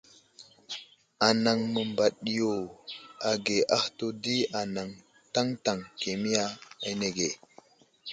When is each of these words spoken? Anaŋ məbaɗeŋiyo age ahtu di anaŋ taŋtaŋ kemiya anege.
Anaŋ 1.27 1.59
məbaɗeŋiyo 1.73 2.51
age 3.29 3.55
ahtu 3.77 4.07
di 4.23 4.35
anaŋ 4.59 4.89
taŋtaŋ 5.33 5.79
kemiya 6.01 6.43
anege. 6.87 7.29